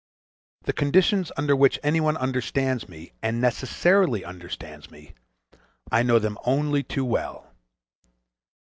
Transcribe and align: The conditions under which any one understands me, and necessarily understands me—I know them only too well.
The 0.63 0.73
conditions 0.73 1.31
under 1.37 1.55
which 1.55 1.77
any 1.83 2.01
one 2.01 2.17
understands 2.17 2.89
me, 2.89 3.13
and 3.21 3.39
necessarily 3.39 4.25
understands 4.25 4.89
me—I 4.89 6.01
know 6.01 6.17
them 6.17 6.39
only 6.43 6.81
too 6.81 7.05
well. 7.05 7.53